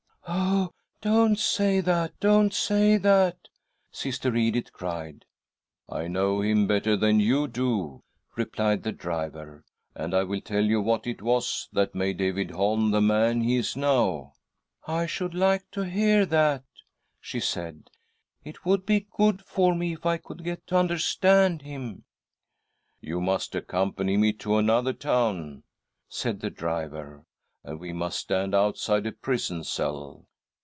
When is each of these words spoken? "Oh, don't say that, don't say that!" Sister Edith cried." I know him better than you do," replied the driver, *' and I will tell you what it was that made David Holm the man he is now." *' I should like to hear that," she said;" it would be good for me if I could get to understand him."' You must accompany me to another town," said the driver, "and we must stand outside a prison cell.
"Oh, 0.43 0.69
don't 1.01 1.37
say 1.39 1.81
that, 1.81 2.17
don't 2.19 2.53
say 2.53 2.95
that!" 2.97 3.49
Sister 3.91 4.33
Edith 4.35 4.71
cried." 4.71 5.25
I 5.89 6.07
know 6.07 6.41
him 6.41 6.67
better 6.67 6.95
than 6.95 7.19
you 7.19 7.47
do," 7.47 8.03
replied 8.35 8.83
the 8.83 8.91
driver, 8.91 9.65
*' 9.79 9.95
and 9.95 10.13
I 10.13 10.23
will 10.23 10.39
tell 10.39 10.63
you 10.63 10.79
what 10.79 11.05
it 11.07 11.21
was 11.21 11.67
that 11.73 11.95
made 11.95 12.17
David 12.17 12.51
Holm 12.51 12.91
the 12.91 13.01
man 13.01 13.41
he 13.41 13.57
is 13.57 13.75
now." 13.75 14.33
*' 14.59 14.83
I 14.87 15.05
should 15.05 15.33
like 15.33 15.69
to 15.71 15.81
hear 15.81 16.25
that," 16.27 16.63
she 17.19 17.39
said;" 17.41 17.89
it 18.45 18.63
would 18.63 18.85
be 18.85 19.07
good 19.11 19.41
for 19.41 19.73
me 19.75 19.93
if 19.93 20.05
I 20.05 20.17
could 20.17 20.43
get 20.43 20.65
to 20.67 20.77
understand 20.77 21.63
him."' 21.63 22.03
You 23.01 23.19
must 23.19 23.53
accompany 23.55 24.15
me 24.15 24.31
to 24.33 24.57
another 24.57 24.93
town," 24.93 25.63
said 26.07 26.39
the 26.39 26.49
driver, 26.51 27.25
"and 27.63 27.79
we 27.79 27.93
must 27.93 28.17
stand 28.17 28.55
outside 28.55 29.05
a 29.05 29.11
prison 29.11 29.63
cell. 29.63 30.25